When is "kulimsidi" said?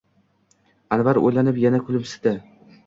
1.89-2.37